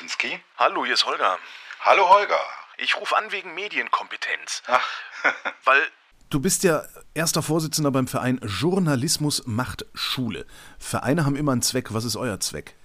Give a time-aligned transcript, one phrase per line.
[0.00, 0.38] Martinski.
[0.56, 1.36] Hallo, hier ist Holger.
[1.80, 2.38] Hallo Holger.
[2.78, 4.62] Ich rufe an wegen Medienkompetenz.
[4.66, 4.86] Ach,
[5.64, 5.82] Weil
[6.30, 10.46] du bist ja erster Vorsitzender beim Verein Journalismus macht Schule.
[10.78, 11.92] Vereine haben immer einen Zweck.
[11.92, 12.76] Was ist euer Zweck?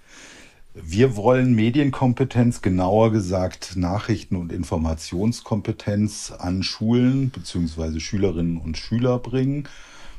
[0.74, 7.98] wir wollen Medienkompetenz, genauer gesagt Nachrichten- und Informationskompetenz an Schulen bzw.
[7.98, 9.66] Schülerinnen und Schüler bringen,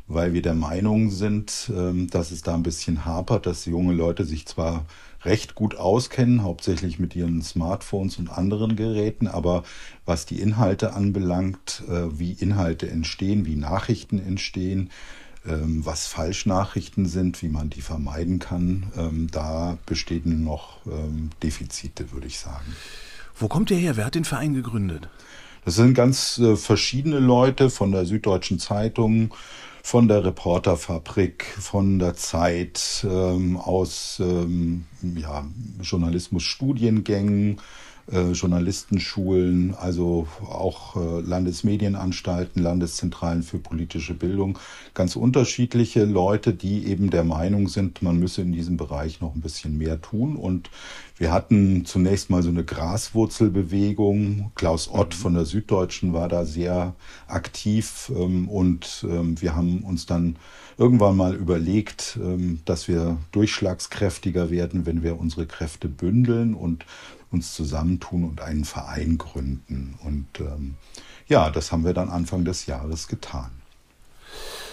[0.08, 4.26] weil wir der Meinung sind, ähm, dass es da ein bisschen hapert, dass junge Leute
[4.26, 4.88] sich zwar
[5.24, 9.64] recht gut auskennen, hauptsächlich mit ihren Smartphones und anderen Geräten, aber
[10.06, 14.90] was die Inhalte anbelangt, äh, wie Inhalte entstehen, wie Nachrichten entstehen,
[15.48, 22.12] ähm, was Falschnachrichten sind, wie man die vermeiden kann, ähm, da bestehen noch ähm, Defizite,
[22.12, 22.76] würde ich sagen.
[23.40, 23.98] Wo kommt ihr her?
[23.98, 25.10] Wer hat den Verein gegründet?
[25.64, 29.34] Das sind ganz äh, verschiedene Leute von der Süddeutschen Zeitung,
[29.88, 35.46] von der Reporterfabrik, von der Zeit, ähm, aus ähm, ja,
[35.82, 37.62] Journalismusstudiengängen,
[38.12, 44.60] äh, Journalistenschulen, also auch äh, Landesmedienanstalten, Landeszentralen für politische Bildung,
[44.94, 49.42] ganz unterschiedliche Leute, die eben der Meinung sind, man müsse in diesem Bereich noch ein
[49.42, 50.36] bisschen mehr tun.
[50.36, 50.70] Und
[51.18, 54.52] wir hatten zunächst mal so eine Graswurzelbewegung.
[54.56, 56.96] Klaus Ott von der Süddeutschen war da sehr
[57.28, 60.38] aktiv ähm, und ähm, wir haben uns dann
[60.78, 66.86] irgendwann mal überlegt, ähm, dass wir durchschlagskräftiger werden, wenn wir unsere Kräfte bündeln und
[67.32, 69.98] uns zusammentun und einen Verein gründen.
[70.04, 70.76] Und ähm,
[71.28, 73.52] ja, das haben wir dann Anfang des Jahres getan.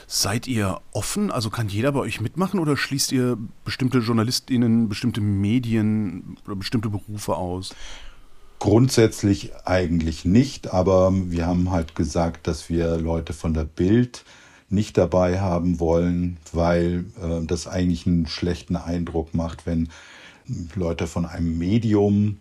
[0.06, 1.30] Seid ihr offen?
[1.30, 6.90] Also kann jeder bei euch mitmachen oder schließt ihr bestimmte JournalistInnen, bestimmte Medien oder bestimmte
[6.90, 7.74] Berufe aus?
[8.58, 14.24] Grundsätzlich eigentlich nicht, aber wir haben halt gesagt, dass wir Leute von der Bild
[14.70, 19.88] nicht dabei haben wollen, weil äh, das eigentlich einen schlechten Eindruck macht, wenn
[20.74, 22.38] Leute von einem Medium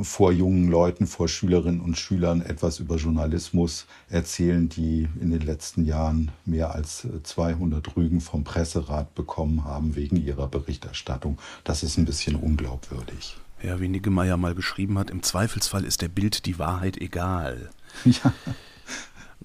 [0.00, 5.84] vor jungen Leuten, vor Schülerinnen und Schülern etwas über Journalismus erzählen, die in den letzten
[5.84, 11.38] Jahren mehr als 200 Rügen vom Presserat bekommen haben wegen ihrer Berichterstattung.
[11.64, 13.36] Das ist ein bisschen unglaubwürdig.
[13.62, 17.70] Ja, wie Niggemeier mal geschrieben hat, im Zweifelsfall ist der Bild die Wahrheit egal.
[18.04, 18.32] Ja,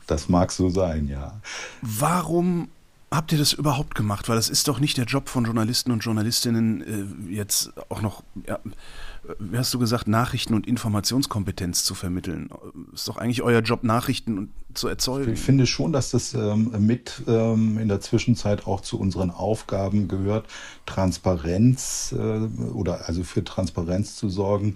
[0.07, 1.41] das mag so sein, ja.
[1.81, 2.69] Warum
[3.11, 4.27] habt ihr das überhaupt gemacht?
[4.29, 8.23] Weil das ist doch nicht der Job von Journalisten und Journalistinnen, äh, jetzt auch noch,
[8.45, 8.59] ja,
[9.39, 12.49] wie hast du gesagt, Nachrichten- und Informationskompetenz zu vermitteln.
[12.93, 15.33] Ist doch eigentlich euer Job, Nachrichten zu erzeugen.
[15.33, 20.07] Ich finde schon, dass das ähm, mit ähm, in der Zwischenzeit auch zu unseren Aufgaben
[20.07, 20.45] gehört,
[20.85, 22.39] Transparenz äh,
[22.73, 24.75] oder also für Transparenz zu sorgen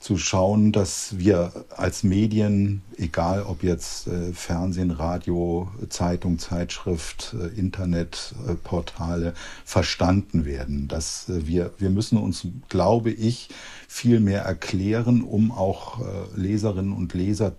[0.00, 7.58] zu schauen, dass wir als Medien, egal ob jetzt äh, Fernsehen, Radio, Zeitung, Zeitschrift, äh,
[7.58, 9.32] Internetportale, äh,
[9.64, 10.88] verstanden werden.
[10.88, 13.48] Dass wir, wir müssen uns, glaube ich,
[13.88, 16.00] viel mehr erklären, um auch
[16.36, 17.56] Leserinnen und Leser,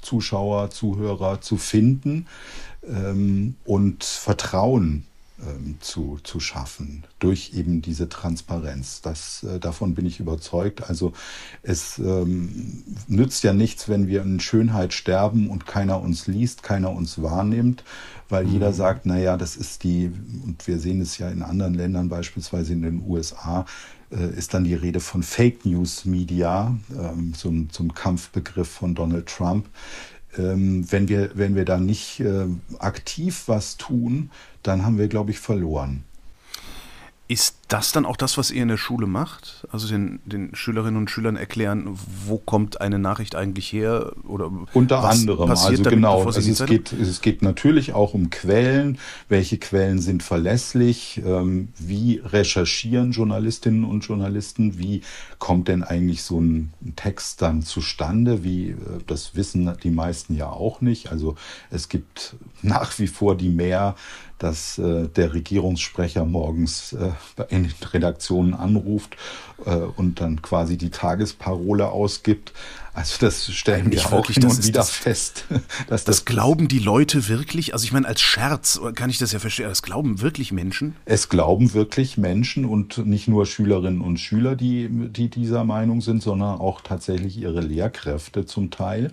[0.00, 2.26] Zuschauer, Zuhörer zu finden
[2.88, 5.04] ähm, und Vertrauen
[5.38, 9.02] ähm, zu, zu schaffen durch eben diese Transparenz.
[9.02, 10.88] Das, äh, davon bin ich überzeugt.
[10.88, 11.12] Also
[11.62, 16.90] es ähm, nützt ja nichts, wenn wir in Schönheit sterben und keiner uns liest, keiner
[16.90, 17.84] uns wahrnimmt,
[18.30, 18.52] weil mhm.
[18.52, 20.10] jeder sagt, naja, das ist die,
[20.44, 23.66] und wir sehen es ja in anderen Ländern, beispielsweise in den USA,
[24.10, 29.26] äh, ist dann die Rede von Fake News Media, ähm, zum, zum Kampfbegriff von Donald
[29.26, 29.68] Trump
[30.38, 32.46] ähm, wenn, wir, wenn wir da nicht äh,
[32.78, 34.30] aktiv was tun,
[34.62, 36.04] dann haben wir, glaube ich, verloren.
[37.28, 39.66] Ist das dann auch das, was ihr in der Schule macht?
[39.72, 44.12] Also den, den Schülerinnen und Schülern erklären, wo kommt eine Nachricht eigentlich her?
[44.24, 46.24] Oder Unter anderem, also damit, genau.
[46.24, 48.98] Also es, geht, es geht natürlich auch um Quellen.
[49.28, 51.20] Welche Quellen sind verlässlich?
[51.26, 54.78] Ähm, wie recherchieren Journalistinnen und Journalisten?
[54.78, 55.02] Wie
[55.38, 58.44] kommt denn eigentlich so ein Text dann zustande?
[58.44, 58.76] Wie, äh,
[59.08, 61.10] das wissen die meisten ja auch nicht.
[61.10, 61.34] Also
[61.70, 63.96] es gibt nach wie vor die Mehr
[64.38, 67.12] dass äh, der Regierungssprecher morgens äh,
[67.56, 69.16] in den Redaktionen anruft
[69.64, 72.52] äh, und dann quasi die Tagesparole ausgibt.
[72.96, 75.44] Also das stellen wir auch wirklich, hin und wieder das, fest.
[75.88, 77.74] Dass das, das glauben die Leute wirklich?
[77.74, 79.68] Also ich meine, als Scherz kann ich das ja verstehen.
[79.68, 80.96] Das glauben wirklich Menschen?
[81.04, 86.22] Es glauben wirklich Menschen und nicht nur Schülerinnen und Schüler, die, die dieser Meinung sind,
[86.22, 89.10] sondern auch tatsächlich ihre Lehrkräfte zum Teil.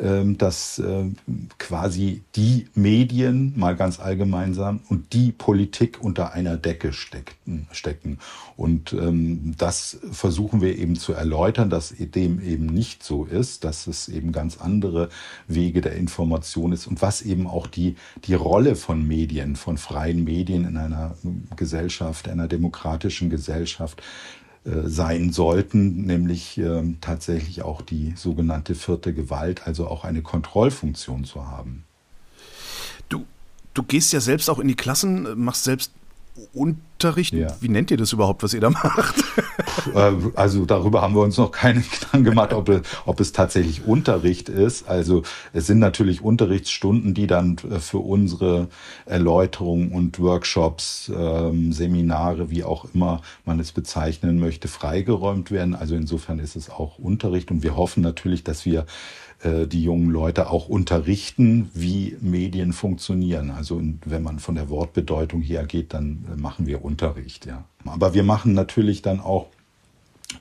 [0.00, 1.16] Ähm, dass ähm,
[1.58, 8.18] quasi die Medien, mal ganz allgemeinsam, und die Politik unter einer Decke stecken.
[8.56, 13.88] Und ähm, das versuchen wir eben zu erläutern, dass dem eben nicht so ist, dass
[13.88, 15.08] es eben ganz andere
[15.48, 20.22] Wege der Information ist und was eben auch die, die Rolle von Medien, von freien
[20.22, 21.16] Medien in einer
[21.56, 24.00] Gesellschaft, einer demokratischen Gesellschaft
[24.88, 31.46] sein sollten, nämlich äh, tatsächlich auch die sogenannte vierte Gewalt, also auch eine Kontrollfunktion zu
[31.46, 31.84] haben.
[33.08, 33.24] Du,
[33.74, 35.92] du gehst ja selbst auch in die Klassen, machst selbst
[36.98, 37.32] Unterricht.
[37.32, 37.46] Ja.
[37.60, 39.14] Wie nennt ihr das überhaupt, was ihr da macht?
[39.94, 44.48] Äh, also darüber haben wir uns noch keine Gedanken gemacht, ob, ob es tatsächlich Unterricht
[44.48, 44.88] ist.
[44.88, 45.22] Also
[45.52, 48.68] es sind natürlich Unterrichtsstunden, die dann für unsere
[49.06, 55.76] Erläuterungen und Workshops, ähm, Seminare, wie auch immer man es bezeichnen möchte, freigeräumt werden.
[55.76, 58.84] Also insofern ist es auch Unterricht und wir hoffen natürlich, dass wir
[59.44, 63.50] äh, die jungen Leute auch unterrichten, wie Medien funktionieren.
[63.50, 67.64] Also wenn man von der Wortbedeutung her geht, dann äh, machen wir Unterricht, ja.
[67.84, 69.46] Aber wir machen natürlich dann auch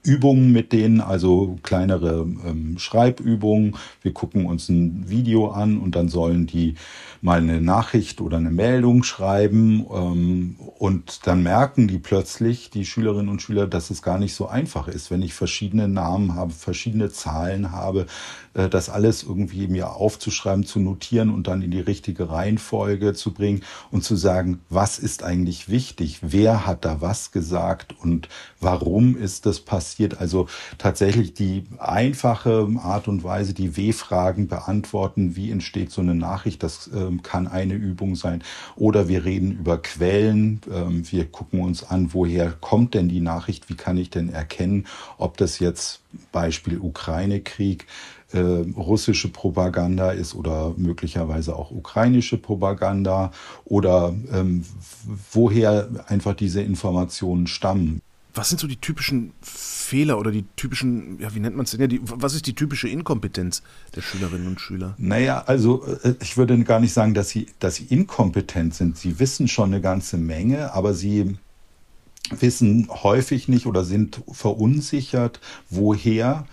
[0.03, 3.75] Übungen mit denen, also kleinere ähm, Schreibübungen.
[4.01, 6.75] Wir gucken uns ein Video an und dann sollen die
[7.21, 13.29] mal eine Nachricht oder eine Meldung schreiben ähm, und dann merken die plötzlich, die Schülerinnen
[13.29, 17.09] und Schüler, dass es gar nicht so einfach ist, wenn ich verschiedene Namen habe, verschiedene
[17.09, 18.05] Zahlen habe,
[18.53, 23.33] äh, das alles irgendwie mir aufzuschreiben, zu notieren und dann in die richtige Reihenfolge zu
[23.33, 28.29] bringen und zu sagen, was ist eigentlich wichtig, wer hat da was gesagt und
[28.59, 29.76] warum ist das passiert.
[30.19, 30.47] Also
[30.77, 36.89] tatsächlich die einfache Art und Weise, die W-Fragen beantworten, wie entsteht so eine Nachricht, das
[36.93, 38.43] ähm, kann eine Übung sein.
[38.75, 43.69] Oder wir reden über Quellen, ähm, wir gucken uns an, woher kommt denn die Nachricht,
[43.69, 44.85] wie kann ich denn erkennen,
[45.17, 46.01] ob das jetzt
[46.31, 47.85] Beispiel Ukraine-Krieg,
[48.33, 53.31] äh, russische Propaganda ist oder möglicherweise auch ukrainische Propaganda
[53.63, 54.65] oder ähm,
[55.31, 58.01] woher einfach diese Informationen stammen.
[58.37, 61.81] Was sind so die typischen Fehler oder die typischen, ja, wie nennt man es denn?
[61.81, 63.63] Ja, die, was ist die typische Inkompetenz
[63.95, 64.93] der Schülerinnen und Schüler?
[64.99, 68.97] Naja, also äh, ich würde gar nicht sagen, dass sie, dass sie inkompetent sind.
[68.97, 71.37] Sie wissen schon eine ganze Menge, aber sie
[72.29, 75.39] wissen häufig nicht oder sind verunsichert,
[75.71, 76.45] woher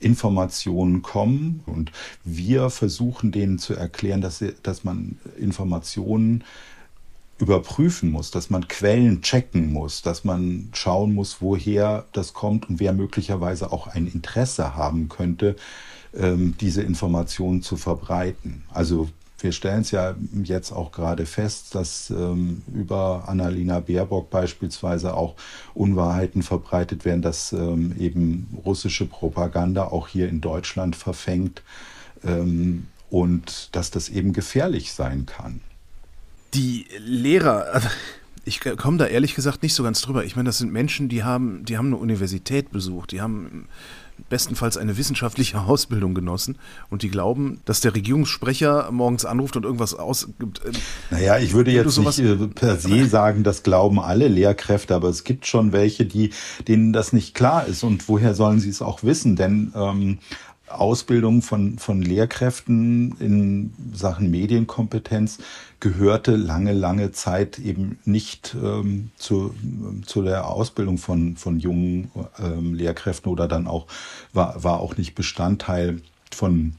[0.00, 1.60] Informationen kommen.
[1.66, 1.92] Und
[2.24, 6.42] wir versuchen denen zu erklären, dass, sie, dass man Informationen
[7.38, 12.80] überprüfen muss, dass man Quellen checken muss, dass man schauen muss, woher das kommt und
[12.80, 15.56] wer möglicherweise auch ein Interesse haben könnte,
[16.14, 18.64] ähm, diese Informationen zu verbreiten.
[18.72, 19.08] Also
[19.40, 25.36] wir stellen es ja jetzt auch gerade fest, dass ähm, über Annalena Baerbock beispielsweise auch
[25.74, 31.62] Unwahrheiten verbreitet werden, dass ähm, eben russische Propaganda auch hier in Deutschland verfängt
[32.24, 35.60] ähm, und dass das eben gefährlich sein kann.
[36.54, 37.88] Die Lehrer, also
[38.44, 40.24] ich komme da ehrlich gesagt nicht so ganz drüber.
[40.24, 43.68] Ich meine, das sind Menschen, die haben, die haben eine Universität besucht, die haben
[44.28, 46.58] bestenfalls eine wissenschaftliche Ausbildung genossen
[46.90, 50.60] und die glauben, dass der Regierungssprecher morgens anruft und irgendwas ausgibt.
[50.64, 50.72] Ähm,
[51.10, 55.24] naja, ich würde jetzt nicht äh, per se sagen, das glauben alle Lehrkräfte, aber es
[55.24, 56.30] gibt schon welche, die,
[56.66, 57.82] denen das nicht klar ist.
[57.84, 59.36] Und woher sollen sie es auch wissen?
[59.36, 60.18] Denn ähm,
[60.70, 65.38] Ausbildung von, von Lehrkräften in Sachen Medienkompetenz
[65.80, 69.54] gehörte lange, lange Zeit eben nicht ähm, zu,
[70.06, 73.86] zu der Ausbildung von, von jungen ähm, Lehrkräften oder dann auch,
[74.32, 76.00] war, war auch nicht Bestandteil
[76.32, 76.74] von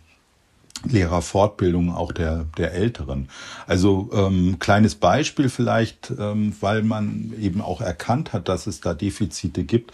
[0.86, 3.30] Lehrerfortbildung auch der, der Älteren.
[3.68, 8.94] Also ähm, kleines Beispiel vielleicht, ähm, weil man eben auch erkannt hat, dass es da
[8.94, 9.92] Defizite gibt.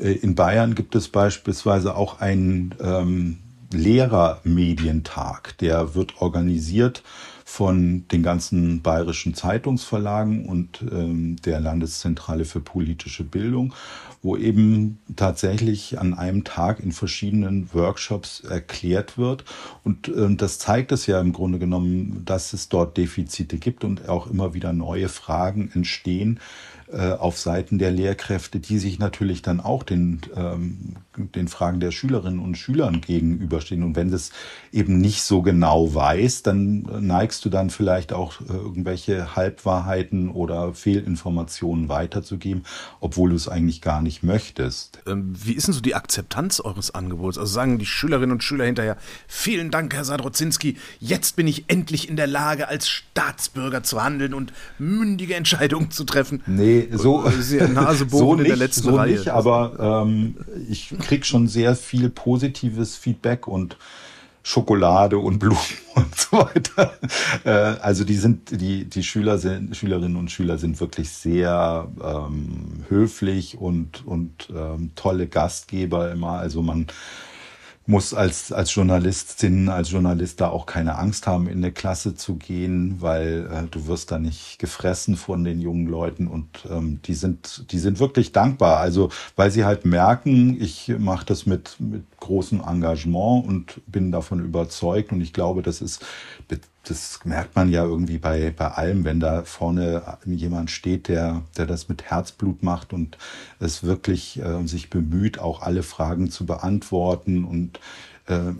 [0.00, 3.38] Äh, in Bayern gibt es beispielsweise auch einen ähm,
[3.72, 7.02] Lehrermedientag, der wird organisiert
[7.44, 13.74] von den ganzen bayerischen Zeitungsverlagen und ähm, der Landeszentrale für politische Bildung,
[14.22, 19.44] wo eben tatsächlich an einem Tag in verschiedenen Workshops erklärt wird.
[19.82, 24.08] Und ähm, das zeigt es ja im Grunde genommen, dass es dort Defizite gibt und
[24.08, 26.38] auch immer wieder neue Fragen entstehen,
[26.92, 31.92] äh, auf Seiten der Lehrkräfte, die sich natürlich dann auch den, ähm, den Fragen der
[31.92, 33.82] Schülerinnen und Schülern gegenüberstehen.
[33.82, 34.30] Und wenn das
[34.72, 40.74] eben nicht so genau weiß, dann neigst du dann vielleicht auch äh, irgendwelche Halbwahrheiten oder
[40.74, 42.64] Fehlinformationen weiterzugeben,
[43.00, 44.98] obwohl du es eigentlich gar nicht möchtest.
[45.06, 47.38] Ähm, wie ist denn so die Akzeptanz eures Angebots?
[47.38, 48.96] Also sagen die Schülerinnen und Schüler hinterher,
[49.28, 54.34] vielen Dank, Herr Sadrozinski, jetzt bin ich endlich in der Lage, als Staatsbürger zu handeln
[54.34, 56.42] und mündige Entscheidungen zu treffen.
[56.46, 57.24] Nee, so,
[58.08, 59.12] so nicht, in der letzten so Reihe.
[59.12, 60.36] Nicht, aber ähm,
[60.68, 63.76] ich kriege schon sehr viel positives Feedback und
[64.42, 65.58] Schokolade und Blumen
[65.94, 66.92] und so weiter.
[67.44, 72.84] Äh, also die sind, die, die Schüler sind, Schülerinnen und Schüler sind wirklich sehr ähm,
[72.88, 76.32] höflich und, und ähm, tolle Gastgeber immer.
[76.32, 76.86] Also man
[77.90, 82.36] muss als, als Journalistin, als Journalist da auch keine Angst haben, in eine Klasse zu
[82.36, 87.14] gehen, weil äh, du wirst da nicht gefressen von den jungen Leuten und ähm, die
[87.14, 88.78] sind, die sind wirklich dankbar.
[88.78, 94.40] Also, weil sie halt merken, ich mache das mit, mit großem Engagement und bin davon
[94.40, 96.04] überzeugt und ich glaube, das ist
[96.84, 101.66] das merkt man ja irgendwie bei, bei allem, wenn da vorne jemand steht, der, der
[101.66, 103.18] das mit Herzblut macht und
[103.58, 107.80] es wirklich äh, sich bemüht, auch alle Fragen zu beantworten und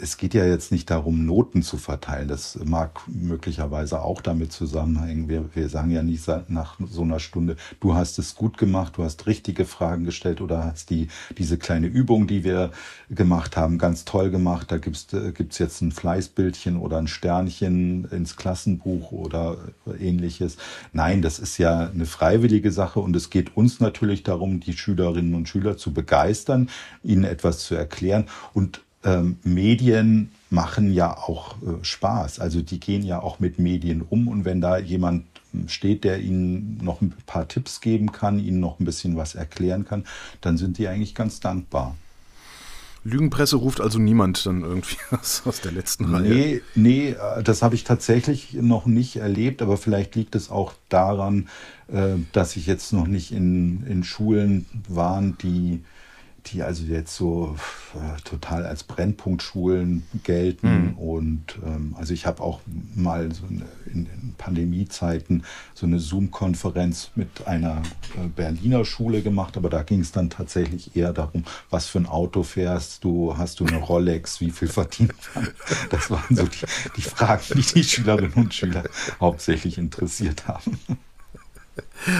[0.01, 2.29] es geht ja jetzt nicht darum, Noten zu verteilen.
[2.29, 5.29] Das mag möglicherweise auch damit zusammenhängen.
[5.29, 9.05] Wir, wir sagen ja nicht nach so einer Stunde, du hast es gut gemacht, du
[9.05, 11.09] hast richtige Fragen gestellt oder hast die,
[11.39, 12.71] diese kleine Übung, die wir
[13.09, 14.71] gemacht haben, ganz toll gemacht.
[14.71, 19.59] Da gibt's äh, gibt's jetzt ein Fleißbildchen oder ein Sternchen ins Klassenbuch oder
[19.99, 20.57] ähnliches.
[20.93, 25.35] Nein, das ist ja eine freiwillige Sache und es geht uns natürlich darum, die Schülerinnen
[25.35, 26.69] und Schüler zu begeistern,
[27.03, 32.41] ihnen etwas zu erklären und ähm, Medien machen ja auch äh, Spaß.
[32.41, 34.29] Also die gehen ja auch mit Medien um.
[34.29, 38.61] Und wenn da jemand ähm, steht, der ihnen noch ein paar Tipps geben kann, ihnen
[38.61, 40.05] noch ein bisschen was erklären kann,
[40.41, 41.97] dann sind die eigentlich ganz dankbar.
[43.03, 46.23] Lügenpresse ruft also niemand dann irgendwie aus, aus der letzten Reihe?
[46.23, 50.75] Nee, nee, äh, das habe ich tatsächlich noch nicht erlebt, aber vielleicht liegt es auch
[50.89, 51.49] daran,
[51.89, 55.83] äh, dass ich jetzt noch nicht in, in Schulen war, die
[56.47, 57.57] die also jetzt so
[57.95, 60.89] äh, total als Brennpunktschulen gelten.
[60.89, 60.99] Mhm.
[60.99, 62.61] Und ähm, also ich habe auch
[62.95, 65.45] mal so eine, in, in, Pandemiezeiten
[65.75, 67.83] so eine Zoom-Konferenz mit einer
[68.17, 72.07] äh, Berliner Schule gemacht, aber da ging es dann tatsächlich eher darum, was für ein
[72.07, 75.49] Auto fährst du, hast du eine Rolex, wie viel verdient man?
[75.91, 76.67] Das waren so die,
[76.97, 78.85] die Fragen, die die Schülerinnen und Schüler
[79.21, 80.79] hauptsächlich interessiert haben.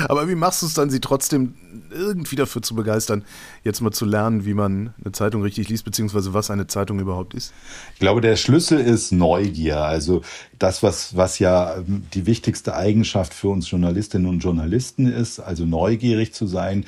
[0.09, 1.55] Aber wie machst du es dann, sie trotzdem
[1.91, 3.25] irgendwie dafür zu begeistern,
[3.65, 7.35] jetzt mal zu lernen, wie man eine Zeitung richtig liest, beziehungsweise was eine Zeitung überhaupt
[7.35, 7.53] ist?
[7.95, 9.79] Ich glaube, der Schlüssel ist Neugier.
[9.79, 10.23] Also
[10.59, 11.77] das, was, was ja
[12.15, 16.85] die wichtigste Eigenschaft für uns Journalistinnen und Journalisten ist, also neugierig zu sein,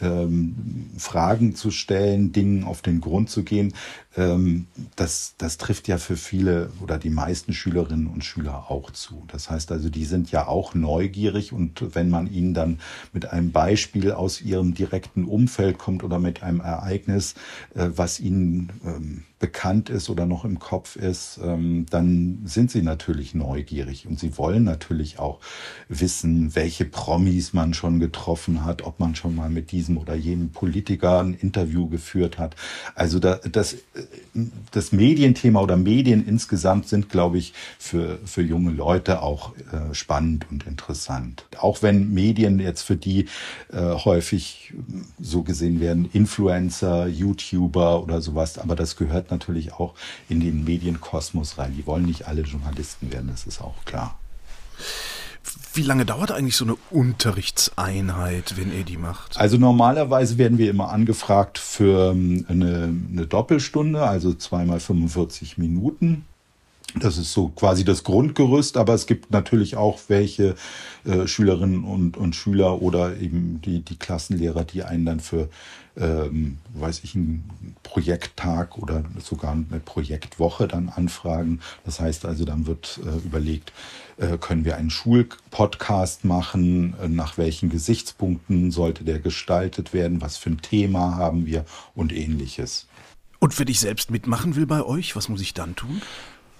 [0.00, 3.74] ähm, Fragen zu stellen, Dingen auf den Grund zu gehen.
[4.16, 9.24] Ähm, das, das trifft ja für viele oder die meisten Schülerinnen und Schüler auch zu.
[9.28, 12.80] Das heißt also, die sind ja auch neugierig und wenn man ihnen dann
[13.12, 17.34] mit einem Beispiel aus ihrem direkten Umfeld kommt oder mit einem Ereignis,
[17.74, 22.80] äh, was ihnen ähm, bekannt ist oder noch im Kopf ist, ähm, dann sind sie
[22.80, 25.40] natürlich neugierig und sie wollen natürlich auch
[25.90, 30.50] wissen, welche Promis man schon getroffen hat, ob man schon mal mit diesem oder jenem
[30.52, 32.56] Politiker ein Interview geführt hat.
[32.94, 33.76] Also da, das,
[34.70, 40.46] das Medienthema oder Medien insgesamt sind, glaube ich, für, für junge Leute auch äh, spannend
[40.50, 41.44] und interessant.
[41.58, 43.26] Auch wenn Medien jetzt für die
[43.70, 44.72] äh, häufig
[45.20, 49.94] so gesehen werden, Influencer, YouTuber oder sowas, aber das gehört gehört natürlich auch
[50.28, 51.74] in den Medienkosmos rein.
[51.76, 54.18] Die wollen nicht alle Journalisten werden, das ist auch klar.
[55.74, 59.38] Wie lange dauert eigentlich so eine Unterrichtseinheit, wenn ihr die macht?
[59.38, 66.24] Also normalerweise werden wir immer angefragt für ähm, eine, eine Doppelstunde, also zweimal 45 Minuten.
[66.98, 70.54] Das ist so quasi das Grundgerüst, aber es gibt natürlich auch welche
[71.04, 75.50] äh, Schülerinnen und, und Schüler oder eben die, die Klassenlehrer, die einen dann für,
[75.98, 81.60] ähm, weiß ich, einen Projekttag oder sogar eine Projektwoche dann anfragen.
[81.84, 83.74] Das heißt also, dann wird äh, überlegt,
[84.16, 90.38] äh, können wir einen Schulpodcast machen, äh, nach welchen Gesichtspunkten sollte der gestaltet werden, was
[90.38, 92.86] für ein Thema haben wir und ähnliches.
[93.38, 96.00] Und wenn ich selbst mitmachen will bei euch, was muss ich dann tun?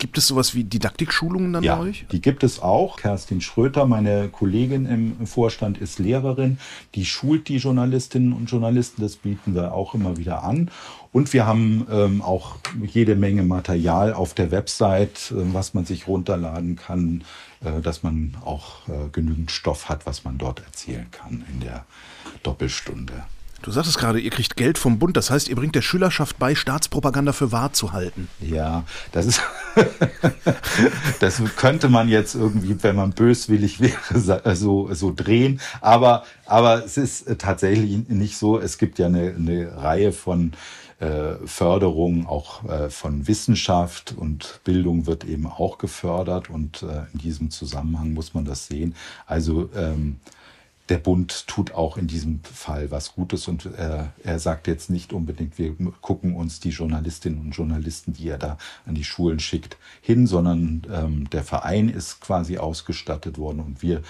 [0.01, 2.08] Gibt es sowas wie Didaktikschulungen dann ja, bei euch?
[2.12, 2.98] Die gibt es auch.
[2.98, 6.58] Kerstin Schröter, meine Kollegin im Vorstand, ist Lehrerin.
[6.96, 9.03] Die schult die Journalistinnen und Journalisten.
[9.03, 10.72] Das bieten wir auch immer wieder an.
[11.12, 16.08] Und wir haben ähm, auch jede Menge Material auf der Website, äh, was man sich
[16.08, 17.24] runterladen kann,
[17.63, 21.86] äh, dass man auch äh, genügend Stoff hat, was man dort erzählen kann in der
[22.41, 23.24] Doppelstunde.
[23.62, 26.55] Du sagtest gerade, ihr kriegt Geld vom Bund, das heißt, ihr bringt der Schülerschaft bei,
[26.55, 28.27] Staatspropaganda für wahr zu halten.
[28.39, 29.41] Ja, das ist,
[31.19, 35.59] das könnte man jetzt irgendwie, wenn man böswillig wäre, so, so drehen.
[35.81, 38.59] Aber, aber es ist tatsächlich nicht so.
[38.59, 40.53] Es gibt ja eine, eine Reihe von
[41.01, 47.19] äh, Förderungen auch äh, von Wissenschaft und Bildung wird eben auch gefördert und äh, in
[47.19, 48.93] diesem Zusammenhang muss man das sehen.
[49.25, 50.17] Also ähm,
[50.91, 55.13] der Bund tut auch in diesem Fall was Gutes und äh, er sagt jetzt nicht
[55.13, 59.77] unbedingt, wir gucken uns die Journalistinnen und Journalisten, die er da an die Schulen schickt,
[60.01, 64.01] hin, sondern ähm, der Verein ist quasi ausgestattet worden und wir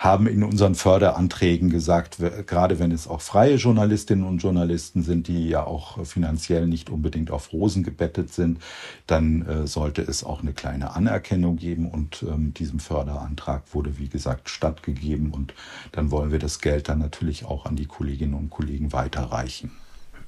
[0.00, 2.16] haben in unseren Förderanträgen gesagt,
[2.46, 7.30] gerade wenn es auch freie Journalistinnen und Journalisten sind, die ja auch finanziell nicht unbedingt
[7.30, 8.60] auf Rosen gebettet sind,
[9.06, 11.90] dann äh, sollte es auch eine kleine Anerkennung geben.
[11.90, 15.32] Und ähm, diesem Förderantrag wurde, wie gesagt, stattgegeben.
[15.32, 15.52] Und
[15.92, 19.70] dann wollen wir das Geld dann natürlich auch an die Kolleginnen und Kollegen weiterreichen.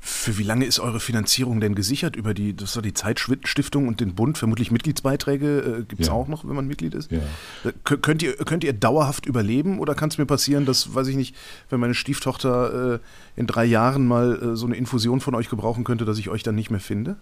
[0.04, 2.16] Für wie lange ist eure Finanzierung denn gesichert?
[2.16, 6.12] Über die, das war die Zeitstiftung und den Bund, vermutlich Mitgliedsbeiträge äh, gibt es ja.
[6.12, 7.12] auch noch, wenn man Mitglied ist.
[7.12, 7.20] Ja.
[7.64, 11.14] Äh, könnt, ihr, könnt ihr dauerhaft überleben oder kann es mir passieren, dass, weiß ich
[11.14, 11.36] nicht,
[11.70, 12.98] wenn meine Stieftochter äh,
[13.36, 16.42] in drei Jahren mal äh, so eine Infusion von euch gebrauchen könnte, dass ich euch
[16.42, 17.14] dann nicht mehr finde?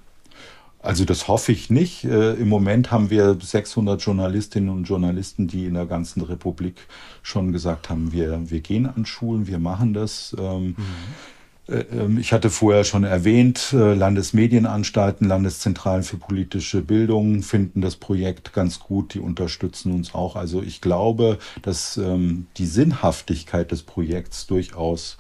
[0.78, 2.04] Also das hoffe ich nicht.
[2.04, 6.86] Äh, Im Moment haben wir 600 Journalistinnen und Journalisten, die in der ganzen Republik
[7.22, 10.34] schon gesagt haben, wir, wir gehen an Schulen, wir machen das.
[10.38, 10.76] Ähm, mhm.
[11.70, 17.96] Äh, ähm, ich hatte vorher schon erwähnt, äh, Landesmedienanstalten, Landeszentralen für politische Bildung finden das
[17.96, 20.36] Projekt ganz gut, die unterstützen uns auch.
[20.36, 25.16] Also ich glaube, dass ähm, die Sinnhaftigkeit des Projekts durchaus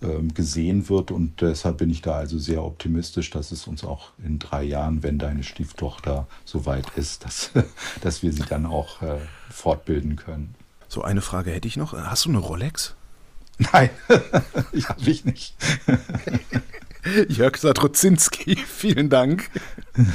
[0.00, 4.10] ähm, gesehen wird und deshalb bin ich da also sehr optimistisch, dass es uns auch
[4.24, 7.50] in drei Jahren, wenn deine Stieftochter soweit ist, dass,
[8.00, 9.16] dass wir sie dann auch äh,
[9.50, 10.54] fortbilden können.
[10.86, 11.92] So eine Frage hätte ich noch.
[11.92, 12.94] Hast du eine Rolex?
[13.58, 13.90] Nein,
[14.72, 15.54] ich habe ich nicht.
[17.28, 19.50] Jörg Sadrozinski, vielen Dank.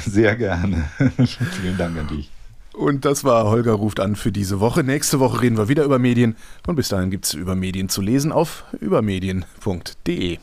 [0.06, 0.84] Sehr gerne.
[1.16, 2.30] vielen Dank an dich.
[2.72, 4.82] Und das war Holger ruft an für diese Woche.
[4.82, 6.36] Nächste Woche reden wir wieder über Medien.
[6.66, 10.32] Und bis dahin gibt es über Medien zu lesen auf übermedien.de.